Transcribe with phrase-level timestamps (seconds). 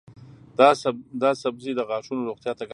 [1.21, 2.69] دا سبزی د غاښونو روغتیا ته ګټه لري.